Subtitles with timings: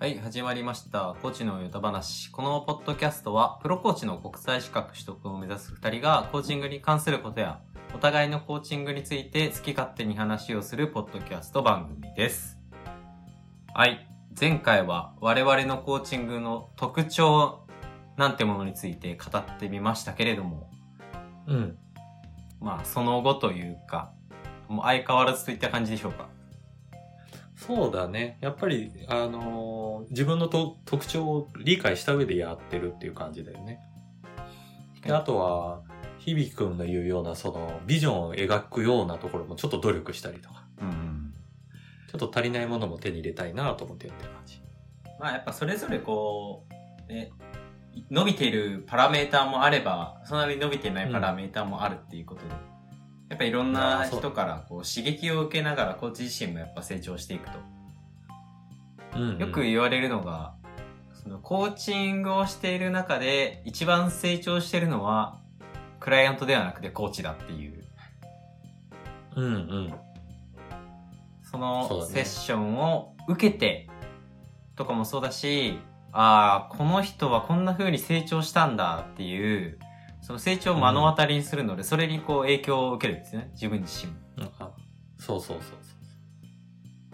[0.00, 1.14] はい、始まりました。
[1.20, 2.32] コーチのヨタ話。
[2.32, 7.60] このポッドキャストは、プロコーチの国際資格取得を目指す二人が、コーチングに関することや、
[7.94, 12.58] お互いのコーチングについて好き勝手に話をするポッドキャスト番組です。
[13.74, 14.08] はい、
[14.40, 17.66] 前回は我々のコーチングの特徴
[18.16, 20.70] なんてものについて語ってみましたけれども、
[21.46, 21.76] うん。
[22.58, 24.12] まあ、その後というか、
[24.66, 26.39] もう相変わらずといった感じでしょうか。
[27.66, 28.38] そうだね。
[28.40, 33.80] やっぱり、あのー自分のと特徴を理解した上でやってるっていう感じだよね。
[35.02, 35.82] であとは、
[36.18, 41.34] 響くんの言うような、その、ビジョンを描くようなところもちょっと努力したりとか、うん。
[42.10, 44.62] ちょっと足りないものも手に入れたいなと思ってやってる感じ。
[45.18, 46.66] まあやっぱそれぞれこ
[47.08, 47.30] う、ね、
[48.10, 52.54] 伸びているパラメーターもあれば、そんなに伸びていないパラメーターもあるっていうことで、
[53.30, 57.58] やっぱいろんな人からこう刺激を受けながらコーチ自身もやっぱ成長していくと。
[59.16, 60.54] うん、よく言われるのが、
[61.12, 65.38] そのコーチングをしている中で一番成長しているのは、
[66.00, 67.84] クライアントではなくてコーチだっていう、
[69.36, 69.94] うんうん。
[71.42, 73.88] そのセッションを受けて
[74.74, 75.78] とかもそうだし、
[76.10, 79.78] ああ、この人はこんな風に成長したんだっていう、
[80.30, 83.50] その成長を目の当たりにするので、それにこう影響を受けるんですね。
[83.54, 84.12] 自分自身
[84.44, 84.52] も。
[84.60, 84.70] あ
[85.18, 85.74] そうそうそ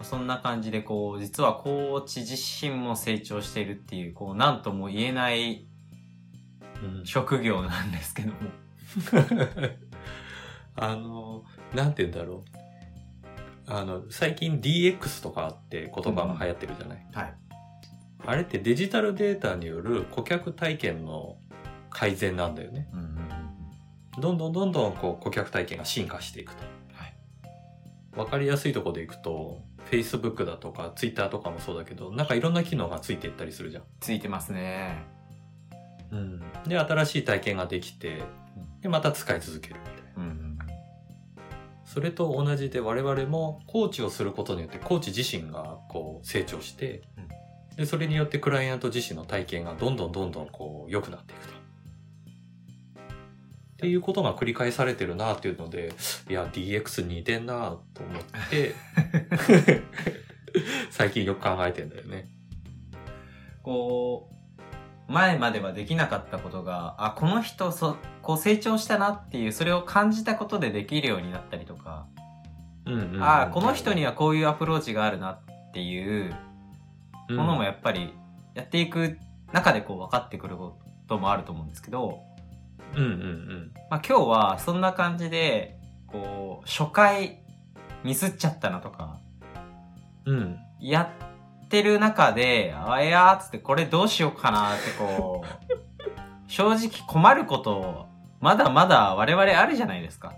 [0.03, 5.65] うそんな感じでこう、実はコーチ自身も成長しているっていう、こう、なんとも言えない
[6.79, 6.89] そう。
[6.89, 8.35] うん職業なんですけども。
[10.77, 11.43] あの、
[11.73, 13.71] なんて言うんだろう。
[13.71, 17.33] あの、最近 DX とかあって言葉が流行ってるじゃない、はい。
[18.27, 21.37] あれってデジタルデータによる顧客体験の
[21.97, 22.87] 改善なんだよね。
[22.93, 23.17] うんうんうん
[24.19, 26.63] どんどんどんどんこう顧客体験が進化していくと。
[26.93, 27.13] はい
[28.15, 33.83] わかりやすいところでいくと、Facebook だとか Twitter とかもそうだけど、なんかいろんな機能がついていったりするじゃん。
[33.99, 35.03] ついてますね。
[36.11, 36.43] うん。
[36.67, 38.23] で、新しい体験ができて、
[38.81, 40.23] で、また使い続けるみたいな。
[40.23, 40.57] うんうん
[41.85, 47.27] それと同じで我々もコーチをすることによってコーチ自身がこう成長して、うん
[47.77, 51.56] で、それによってクライアント自身の体験がどんどんどんどんこう良くなっていくと。
[53.77, 55.93] っていうことが繰り返されてるなっていうので、
[56.27, 58.73] いや、DX 似てんなと思って、
[60.89, 62.25] 最近よく考えてんだよね。
[63.61, 64.31] こ
[65.07, 72.07] う、前まではできなかったことが、あ、この人そ、こう成長したなっていう、それを感じたことでできるようになったりとか、
[72.87, 76.33] うんうんうんあ、この人にはこういうアプローチがあるなっていう
[77.29, 78.13] ものもやっぱり
[78.55, 79.19] やっていく
[79.53, 82.23] 中でこう分かってくることもあると思うんですけど、
[82.97, 83.71] うんうんうん。
[83.89, 87.39] まあ今日はそんな感じで、こう、初回
[88.03, 89.19] ミスっちゃったなとか、
[90.25, 90.57] うん。
[90.79, 91.13] や
[91.63, 95.47] ってる中で、あいやーっつってこれどうしようかなってこう、
[96.51, 98.07] 正直困ること、
[98.41, 100.33] まだまだ我々あるじゃないですか。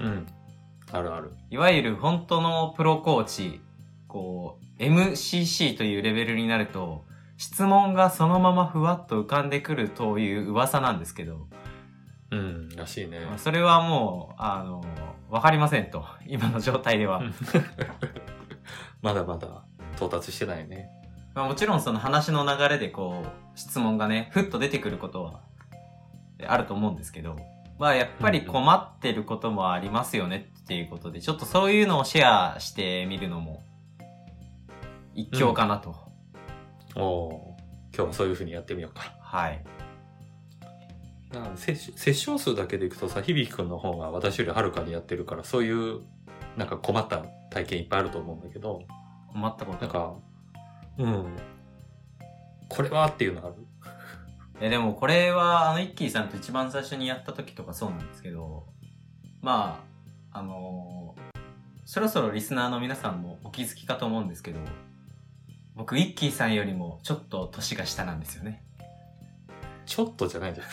[0.00, 0.26] うん。
[0.92, 1.34] あるある。
[1.50, 3.60] いわゆる本当のプロコーチ、
[4.08, 7.04] こう、MCC というレベルになると、
[7.36, 11.48] 質問がそのままふわっと浮かんでくるという噂なんですけど、
[12.30, 12.68] うん。
[12.76, 13.20] らしいね。
[13.20, 14.84] まあそれはもう、あの、
[15.28, 16.04] わかりませんと。
[16.26, 17.22] 今の状態では。
[19.02, 19.64] まだまだ
[19.96, 20.90] 到達してないね。
[21.34, 25.40] まあ、もちろんその話の流れでこう、質問がね、ふっと出てくることは、
[26.46, 27.36] あると思うんですけど、
[27.78, 33.62] まあやっぱり困ってることもありますよねっていうことで、ちょっとそういうのをシェアしてみるのも、
[35.14, 35.96] 一興かなと。
[36.96, 39.14] おおー今日もそういう風にやってみようか。
[39.20, 39.64] はい。
[41.32, 46.00] なセッション数だけでいくとさ、響くんの方が私よりはるかにやってるから、そういう、
[46.56, 47.18] なんか困った
[47.50, 48.82] 体験いっぱいあると思うんだけど、
[49.32, 49.80] 困ったこと？
[49.80, 50.14] なんか、
[50.98, 51.36] うん。
[52.68, 53.54] これはっていうのある？
[54.60, 58.66] え、でもこれは、あの、イッキーさんと一番最初にやった時とかそうなんですけど、
[59.40, 59.80] ま
[60.32, 61.30] あ、あのー
[61.86, 64.60] そろそろリスナーの皆さんもお気づきかと思うんですけど、
[65.74, 68.62] 僕、イッキーさんよりもちょっと年が下なんですよね。
[69.90, 70.66] ちょっとじゃないじゃん。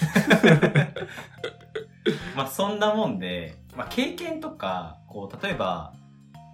[2.38, 5.96] まあ、そんなもんで、まあ、経験とか、こう、例えば、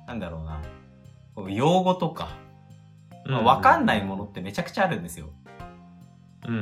[0.08, 0.62] なんだろうな、
[1.36, 2.30] こう用語とか、
[3.26, 5.32] まあ、わかんないものってめちゃくちゃあるんですよ。
[6.48, 6.60] うんうん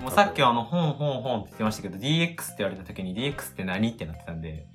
[0.00, 0.02] ん。
[0.02, 4.66] もうさっきはあの、本本本って言ってましたけど、DX って言われた時に DX って何ってなってたんで、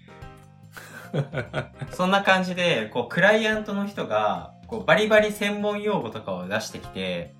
[1.91, 7.35] そんな感じで、こう、クライアントの人が、こう、バリバリ専門用語とかを出してきて、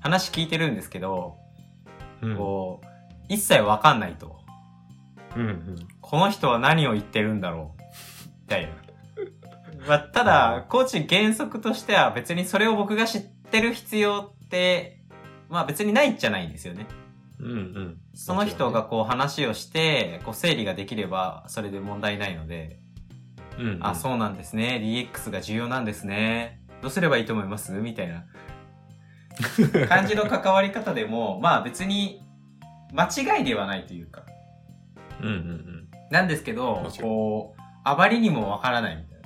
[0.00, 1.46] 話聞いてるんですけど、
[2.22, 2.86] うん、こう、
[3.28, 4.40] 一切わかんないと。
[5.36, 5.76] うんうん。
[6.00, 7.82] この人は何を言ってるんだろう。
[8.42, 8.72] みたいな。
[9.86, 15.00] まあ、ただ、コーチ原則としては別にそれを僕が知っってる必要って、
[15.48, 16.86] まあ別にないっちゃないんですよね。
[17.40, 17.96] うんうん。
[18.14, 22.78] その人がこう話をして、こう整理ができればそれで問題ないので、
[23.58, 23.86] うん、うん。
[23.86, 24.80] あ、そうなんですね。
[24.84, 26.60] DX が重要なんですね。
[26.82, 27.72] どうすればいいと思います？
[27.72, 28.26] みたいな
[29.88, 32.22] 感じの関わり方でも、まあ別に
[32.92, 33.04] 間
[33.38, 34.22] 違いではないというか。
[35.20, 35.68] うんうん
[36.10, 39.18] なんですけどこう、あまりにもわからないみたい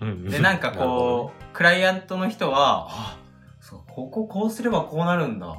[0.00, 0.08] うん。
[0.08, 0.30] うんうんな。
[0.30, 3.18] で、なんかこう、 クライアントの人は、あ、
[3.60, 5.54] そう、こここうすればこうなるんだ。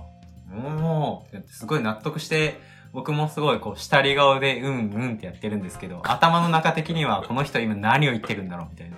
[0.50, 2.60] もう、ってすごい納得して、
[2.94, 8.98] 僕もすごいこう、下り顔で、うんうんってやってるんですけど、頭の中的には、この人今何を言ってるんだろうみたいな。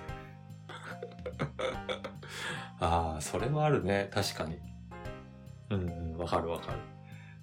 [2.80, 4.10] ああ、それはあるね。
[4.12, 4.58] 確かに。
[5.70, 6.78] うんうん、わかるわかる。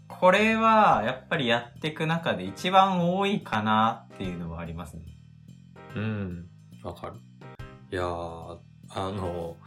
[0.07, 5.03] これは、やっぱりやっていく中で一番多いかなっていうのはありますね。
[5.95, 6.47] うん、
[6.83, 7.13] わかる。
[7.91, 8.57] いやー、
[8.89, 9.57] あの、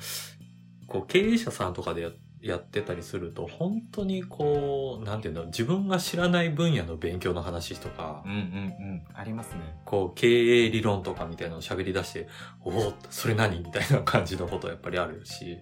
[0.87, 2.11] こう、経営者さんとかでや
[2.43, 9.05] やってたりすると、本当にこう、なんていうんだろう、自分が知らない分野の勉強の話とかうん、うんうん。
[9.15, 9.81] ありますね。
[9.85, 12.29] こう、経営理論とかみたいなのを喋り出して、
[12.65, 15.59] おお、それ何みたいな感じのことやっぱりあるし、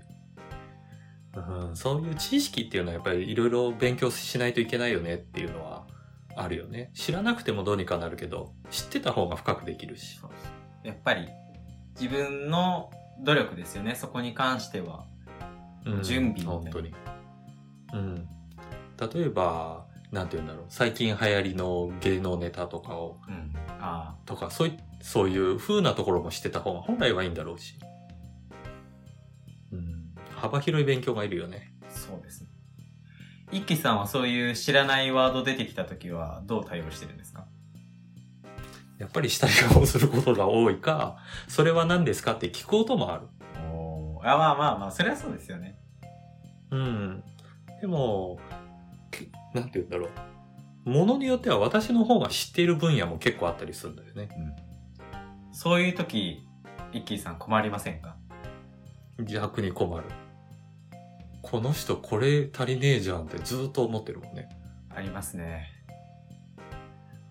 [1.36, 5.86] うん、そういう知識っていうのはやっぱりいろいろ勉強しないといけないよねっていうのは
[6.36, 6.90] あるよね。
[6.94, 10.20] 知らなくてもどうにかなるけど、知ってた方が深くできるし。
[10.84, 11.28] やっぱり、
[12.00, 12.90] 自分の
[13.24, 13.96] 努力ですよね。
[13.96, 15.06] そこに関しては。
[15.86, 16.94] うん準備本当に。
[17.94, 18.28] うん。
[19.14, 20.66] 例えば、なんて言うんだろう。
[20.68, 23.52] 最近流行りの芸能ネタとかを、うん。
[23.80, 27.78] あとか、そういそういう風なところも知ってた方が本来はいいんだろうし。
[29.72, 30.14] うん。
[30.34, 31.72] 幅広い勉強がいるよね。
[31.82, 32.48] あ、そうですね。
[33.50, 37.46] 一輝さんはそういう知らないワード出てきたときはどう対応してるんですか？
[38.98, 43.28] やっぱり下り顔をすることが多いか、それは何ですかって聞くこともある。
[44.28, 45.78] おあ、まあまあまあ、それはそうですよね。
[46.70, 47.24] うん。
[47.80, 48.38] でも、
[49.10, 50.08] けなんて言うんだろ
[50.84, 50.90] う。
[50.90, 54.28] ものによっては私の方が知っている分野も結構あったりするんだよね。
[55.52, 56.46] そういうとき、
[56.92, 58.16] 一輝さん困りませんか？
[59.18, 60.04] 逆に困る。
[61.42, 64.48] この人これ足りねえじゃんってずっと思ってるもんね。
[64.94, 65.68] ありますね。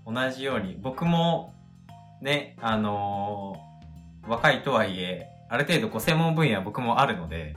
[0.05, 1.53] 同じように、僕も、
[2.21, 3.67] ね、あのー
[4.29, 7.55] 若いとはいえ、ある程度こう専門分野は僕もあるので、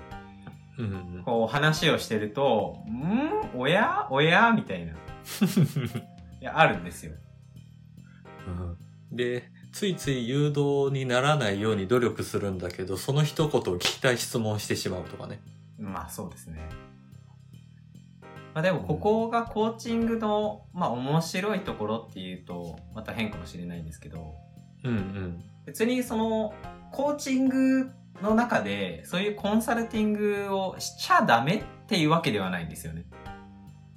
[0.79, 1.23] うんうん。
[1.25, 3.59] こう話をしてると、ん？
[3.59, 4.07] おや？
[4.11, 4.53] おや？
[4.53, 4.93] みたいな。
[6.41, 7.13] いや、あるんですよ。
[8.47, 8.77] うん
[9.13, 15.41] で、ついつい誘導にならないように努力するんだけど、その一言を聞きたい質問をしてしまうとかね。
[15.79, 16.69] まあそうですね。
[18.55, 24.35] まあでもここがコーチングの、まあ面白いところっていうと、また変かもしれないんですけど、
[24.85, 25.45] うんうん。
[25.67, 26.55] 別にその、
[26.93, 27.91] コーチング
[28.23, 33.05] の中で、そういうコンサルティングをしちゃダメっていうわけではないんですよね。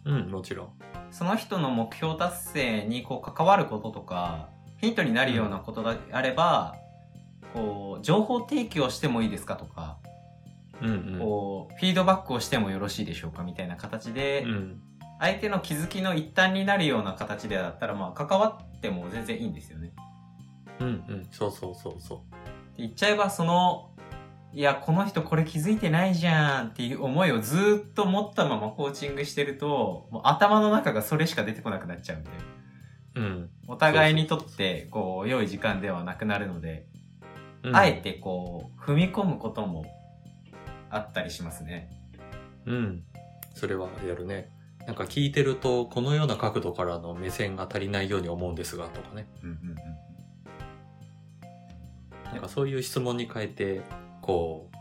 [0.06, 0.70] うん、もちろん。
[1.12, 4.50] その人の目標達成にこう関わることとか、
[4.82, 6.76] ヒントになるようなことであれば、
[7.54, 9.98] こう、情報提供してもいいですかとか、
[10.82, 11.20] うんうん。
[11.20, 14.82] こう、フィードバックをしてもよろしいでしょうかみたいな形で、うん。
[15.20, 19.94] 相手の気づきの一端になるような形でだったら、まあ、関わっても全然いいんですよね。
[20.80, 21.28] うんうん。
[21.32, 22.43] そうそうそうそって
[22.78, 23.90] 言っちゃえば、その、
[24.54, 32.30] いや、この人これ気づいてないじゃんっていう思いをずーっと持ったままコーチングしてると、もう頭の中がそれしか出てこなくなっちゃうんで、
[33.16, 33.20] う。
[33.20, 33.50] うん。
[33.68, 36.86] お互いにとって、こう、良い時間ではなくなるので、
[37.64, 37.94] うんあえ。
[37.94, 39.86] てこう、踏み込むことも
[40.90, 41.90] あったりしますね。
[42.66, 43.04] うん。
[43.56, 44.52] それはやるね。
[44.86, 49.28] なんか聞いてると、このような角度からの目線が足りないように思うんですが、とかね。
[49.44, 50.13] うんうんうん。
[52.34, 53.82] なんかそういう質問に変えて、
[54.22, 54.72] こ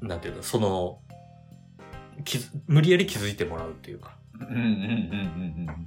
[0.00, 1.00] う、なんていうの、その、
[2.66, 4.16] 無理やり気づいてもらうっていうか。
[4.40, 5.86] うんうんうんうんうんうん。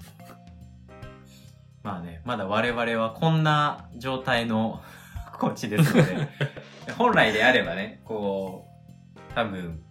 [1.81, 4.83] まあね、まだ我々はこんな状態の
[5.39, 6.29] コーチですので、
[6.97, 8.67] 本来であればね、こ
[9.15, 9.81] う、多分、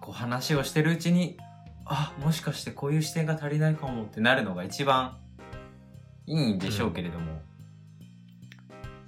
[0.00, 1.36] こう話をしてるうちに、
[1.84, 5.18] あ、もしかしてこういう視点が足りないかもってなるのが一番
[6.26, 7.42] いいんでしょうけれども、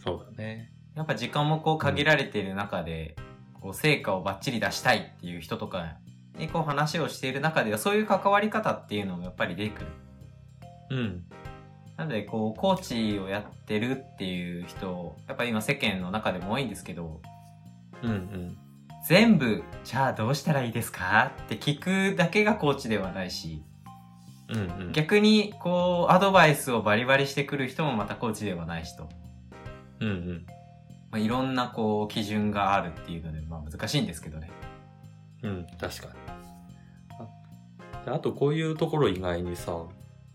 [0.05, 0.71] そうだね。
[0.95, 3.17] やっぱ時間もこう限られている中で、
[3.61, 5.97] こう成果をバッチリ出したいっていう人とか
[6.39, 9.87] にこう話をしている中ではそういう関わり方っていうのもやっぱり出てくる。
[10.91, 11.25] うん。
[11.97, 17.21] なのでこうコーチをやってるっていう人、やっぱり今世間の中でも多いんですけど、
[18.03, 18.59] うんうん。
[19.09, 23.63] 全部、じゃあどうしたらいいですかって聞くだけがコーチではないし、
[24.49, 24.93] うんうん。
[24.93, 29.09] 逆にこうアドバイスをバリバリしてくる人もまたコーチではないしと。
[30.05, 30.47] うんうん。
[31.11, 34.51] まあ、いろんなこう基準があるっていうので、まあ難しいんですけどね。
[35.43, 36.13] うん、確かに。
[37.19, 39.77] あであとこういうところ以外にさ、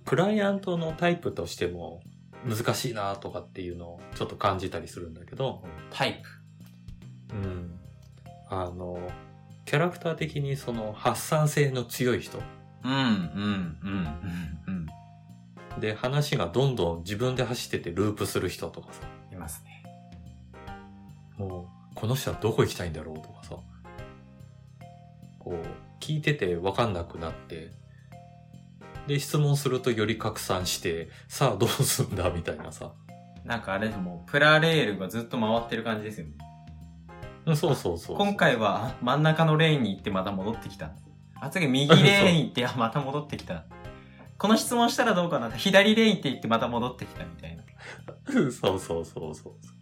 [0.05, 2.01] クライアントのタイプとしても
[2.47, 6.21] 難しいなとかっていうのをちょっと感じたりするんだけど、タイ
[7.29, 7.35] プ。
[7.35, 7.79] うん。
[8.49, 8.99] あの、
[9.65, 12.41] キャラクター的にその発散性の強い人
[12.83, 14.87] うん、うん、うん、
[15.75, 19.18] うん、で話がどんどん自分で走っててループする人とかさ。
[21.39, 23.55] もうこの人はどこ行きたいんだろうとかさ、
[25.39, 27.71] こう聞いててわかんなくなって、
[29.07, 32.91] で質問するとより拡散して、さあどうすんだみたいなさ。
[33.45, 36.33] なんかあれでも、プラレールがずっと回ってる感じですよね。
[37.45, 38.17] うんそうそうそう。
[38.17, 40.91] 今回は真ん中のレーンに行ってまた戻ってきた。
[41.41, 43.63] あ、次右レーンに行って、あ、また戻ってきた。
[44.37, 47.63] この質問したらどうかな左レーン行って行ってまた戻ってきたみたいな。
[48.29, 49.78] そうそうそうそうそう。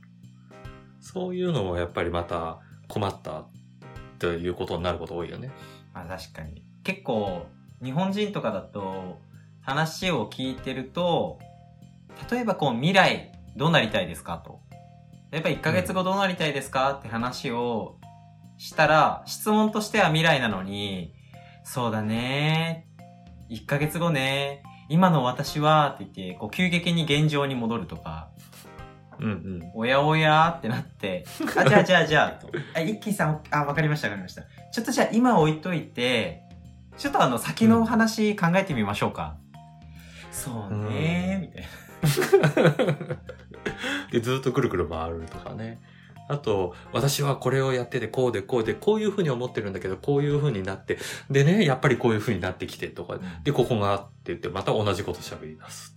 [1.14, 2.60] そういうのもやっぱりまた
[2.90, 3.46] 困った
[4.20, 5.52] ということになること多いよね。
[5.94, 6.62] まあ確かに。
[6.84, 7.46] 結構、
[7.82, 9.18] 日本人とかだと、
[9.62, 11.40] 話を聞いてると、
[12.30, 14.60] 例えばこう未来どうなりたいですかと。
[15.32, 17.98] やっぱ1ヶ月後どうなりたいですかって話を
[18.58, 21.14] したら、質問としては未来なのに、
[21.64, 22.88] そうだね
[23.50, 28.30] 1ヶ月後ね今の私はって言って、こう急激に現状に戻るとか、
[29.20, 29.72] うんうん。
[29.74, 34.44] おやおやってなって、 あ、じゃあじゃあじゃあ、とあ、一気さん、あ、わかりましたわかりました。
[34.72, 36.44] ちょっとじゃあ今置いといて、
[36.98, 39.38] ちょっとあの先の話考えてみましょうか。
[40.32, 43.18] そうねー、みたいな。
[44.12, 45.80] で、ずっとくるくる回るとかね。
[46.30, 50.98] あと、私はこれをやってて、こうでこうで、こういうふうに思ってるんだけど、こういうふうになって、
[51.30, 55.97] でね、やっぱりこういうふうになってきてとか、で、ここがって言って、また同じこと喋り出す。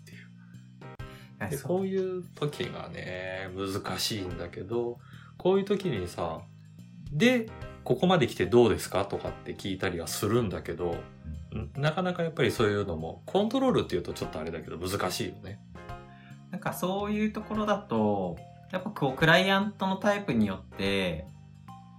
[1.49, 4.99] で、そうこういう時がね、難しいんだけど、
[5.39, 6.41] こういう時にさ、
[7.13, 7.49] で、
[7.85, 10.97] ここまで来てどうですかとかって聞いたりはするんだけど、
[11.53, 15.59] うんなかなかやっぱりそういうのも、コントロールっていうとちょっとあれだけど難しいよね。
[16.51, 18.37] なんかそういうところだと、
[18.71, 21.27] やっぱこうクライアントのタイプによって、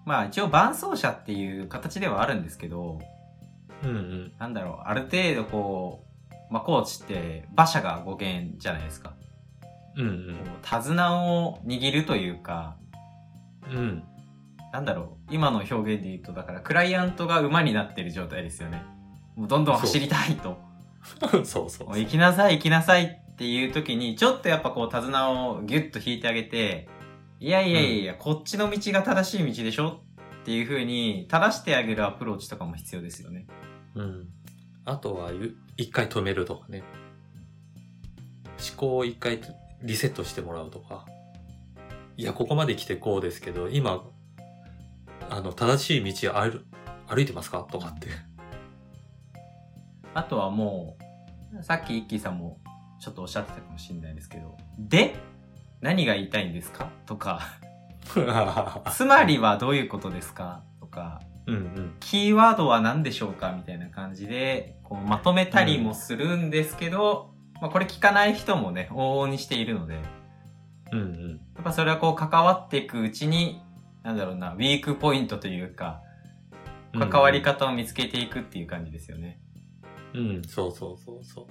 [0.06, 3.00] まあ一応伴走者っていう形ではあるんですけど、
[3.84, 4.34] うんうん。
[4.38, 6.06] なんだろう、ある程度こ
[6.50, 9.14] う、まあコーチって馬車が語源じゃないですか。
[9.98, 12.78] うん手綱を握るというか、
[13.70, 14.04] うん。
[14.72, 18.84] なんだろう、今の表現で言うと、だからクライアントが馬になってる状態ですよね。
[19.36, 20.58] もうどんどん走りたいと。
[21.44, 26.88] そう そう行きなさい行きなさいっていう時に、ちょっとやっぱこう手綱をギュッと引いてあげて、
[27.40, 30.02] いやいやいや、こっちの道が正しい道でしょ？
[30.42, 33.48] っていう風に正してあげるアプローチとかも必要ですよね。
[33.96, 34.28] うん。
[34.86, 36.84] あとは、ゆ一回止めるとかね。
[38.70, 39.40] 思考を一回
[39.84, 41.06] リセットしてもらうとか。
[42.18, 44.04] いや、ここまで来てこうですけど、今、
[45.30, 46.62] あの、正しい道歩
[47.08, 47.66] 歩いてますか？
[47.72, 48.08] とかって。
[50.14, 50.98] あとはも
[51.58, 52.60] う、さっきイッキーさんも
[53.00, 55.16] ちょっとおっしゃってたかもしれないですけど、で
[55.82, 56.90] 何が言いたいんですか？
[57.06, 57.42] とか、
[58.94, 60.64] つまりはどういうことですか？
[60.80, 61.96] とか、うんうん。
[62.00, 63.52] キーワードは何でしょうか？
[63.54, 67.31] みたいな感じで、こうまとめたりもするんですけど、
[67.62, 70.02] まあこれ聞かない人もね、往々にしているので、や
[70.92, 71.42] うんうん。
[71.62, 73.62] っぱそれはこう関わっていくうちに、
[74.04, 76.02] なんだろうな、ウィークポイントというか、
[76.98, 79.40] 関わり方を見つけていくっていう感じですよね。
[80.14, 81.46] うん、そうそうそうそう。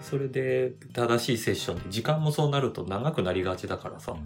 [0.00, 4.16] それで、正しいセッションで、時間もそうなると長くなりがちだからさ、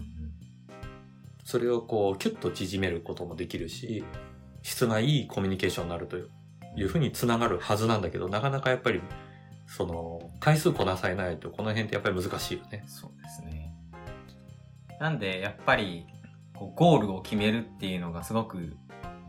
[1.43, 4.03] それをこう、キュッと縮めることもできるし、
[4.63, 9.01] 質がいいコミュニケーションになるというふうにつながるはずなんだけど、なかなかやっぱり、
[9.67, 12.83] その、回数こなされないと、この辺ってやっぱり難しいよね。
[12.87, 13.73] そうですね。
[14.99, 16.05] なんで、やっぱり、
[16.55, 18.77] こうゴールを決めるっていうのがすごく、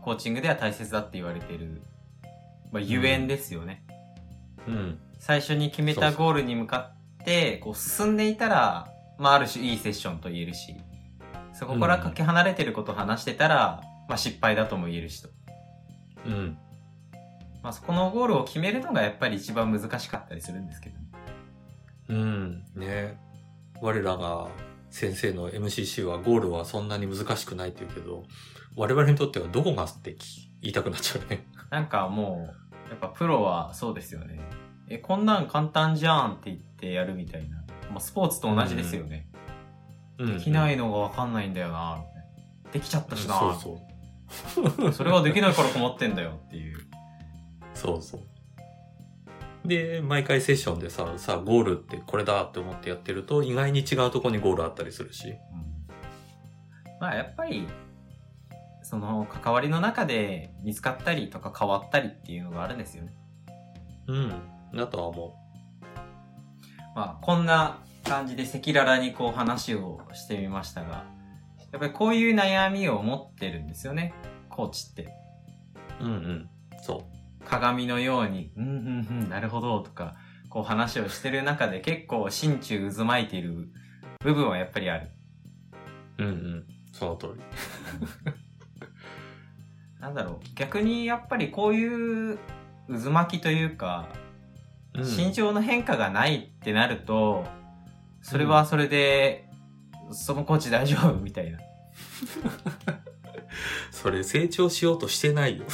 [0.01, 1.81] コーチングでは大切だって言われている、
[2.71, 3.83] まあ、ゆえんですよね。
[4.67, 4.99] うん。
[5.19, 10.75] 最初に決めたゴールに向かって、こう進んでいたら、まあ、ある種いいセッションと言えるし、
[11.53, 15.29] そこからかけ離れてることを話してたら、まあ、失敗だとも言えるしと。
[16.25, 16.57] うん。
[17.63, 21.05] まあ、そこのゴールを決めるのがやっぱり一番難しかったりするんですけどね。
[22.09, 22.63] うん。
[22.75, 23.19] ね。
[23.81, 24.47] 我らが
[24.89, 28.23] 先生の MCC はゴールはそんなに難しくないって言うけど、
[28.75, 30.15] 我々にとってはどこがって
[30.61, 31.47] 言いたくなっちゃうね。
[31.69, 32.49] なんかも
[32.87, 34.39] う、やっぱプロはそうですよね。
[34.89, 37.57] え、こんなん簡単じゃんって言ってやるみたいな。
[37.91, 39.27] もうスポーツと同じですよね。
[40.17, 42.15] できないのがわかんないんだよな、みたい
[42.65, 43.55] なできちゃったしな、そう
[44.75, 44.93] そう。
[44.93, 46.79] それができないから困ってんだよっていう。
[47.77, 49.67] そうそう。
[49.67, 55.35] で、毎回セッションでさ、さあゴールってこれだって思ってやってると、意外に違うとこにゴールあったりするし。
[56.99, 57.67] まあやっぱり、
[58.81, 63.13] その関わりの中で見つかったりとか変わったりっていうのがあるんですよね。
[64.07, 64.33] うん。
[64.73, 65.35] だとは思
[66.95, 71.05] まあ、こんな感じで赤裸々にこう話をしてみましたが、
[71.71, 74.13] やっぱりこういう悩みを持ってるんですよね、
[74.49, 75.13] コーチって。
[75.99, 76.05] う。
[76.05, 76.49] うんうん。
[76.81, 77.03] そ
[77.47, 80.15] 鏡のように、うんうんうん、なるほど、とか、
[80.49, 83.69] こう話をしてる中で結構心中渦巻いている
[84.19, 85.09] 部分はやっぱりある。
[86.19, 86.23] う。
[86.23, 86.65] うんうん。
[86.91, 87.41] その通り。
[89.99, 92.39] なんだろう、逆にやっぱりこういう
[92.87, 94.09] 渦巻きというか、
[94.93, 97.45] うん心情の変化がないってなると、
[98.23, 99.47] それはそれで、
[100.11, 101.59] そのコーチ大丈夫みたいな。
[103.91, 105.65] それ成長しようとしてないよ。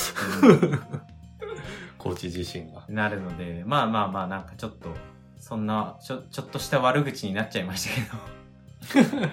[2.03, 2.83] コーチ自身が。
[2.89, 4.89] なるので、まあまあまあ、なんかちょっと、
[5.39, 9.29] そんな、ちょ、ちょっとした悪口になっちゃいましたけど。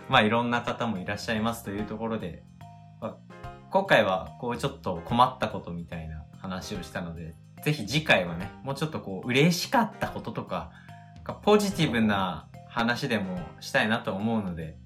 [0.08, 2.42] まあいろんな方もいらっしゃいますというところで、
[3.02, 3.16] まあ
[3.70, 10.70] 今回はこうちょっと困ったことみたいな話をしたので、ぜひ次回はね、もうちょっとこう嬉しかったこととか、
[11.42, 14.78] ポジティブな話でもしたいなと思うので、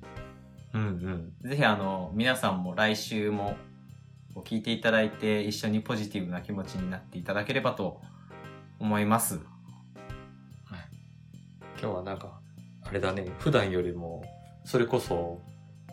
[0.74, 1.48] うんうん。
[1.48, 3.56] ぜひあの、皆さんも来週も
[4.38, 8.00] こう聞いていただいて、一緒にポジティブな気持ちになっていただければと
[8.78, 9.40] 思います。
[11.80, 12.40] 今日はなんか、
[12.84, 14.24] あれだね、普段よりも、
[14.64, 15.40] それこそ、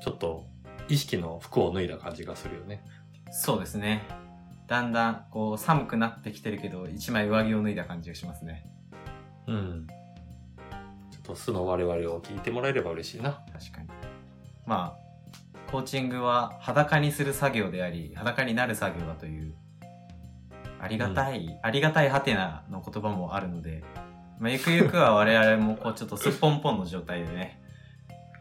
[0.02, 0.46] ちょっと、
[0.88, 2.84] 意識の服を脱いだ感じがするよね。
[3.32, 4.04] そうですね。
[4.68, 8.66] だんだんこう寒くなってきてるけど、一枚上着を脱いだ感じがしますね。
[9.48, 9.88] うん。
[11.12, 13.44] ちょっと素の我々を聞いてもらえれば嬉しいな。
[13.54, 13.90] 確かに。
[14.66, 15.05] まあ、
[15.72, 19.54] コーチングは裸にする作業であり、裸になる作業だという、
[20.80, 23.84] ありがたい、ありがたいハテナの言葉もあるので、
[24.40, 27.62] まあ、ゆくゆくは我々もこうちょっとすっぽんぽんの状態でね、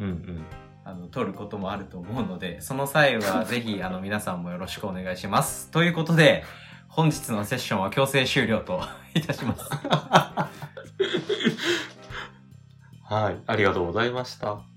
[0.01, 0.45] うんうん。
[0.85, 5.71] あの、撮ることもあると思うので、その際はぜひ、 あの、皆さんもよろしくお願いします。
[5.71, 6.45] ということで、
[6.89, 8.83] 本日のセッションは強制終了と
[9.15, 9.65] いたします。
[13.05, 13.39] はい。
[13.47, 14.74] ありがとうございました。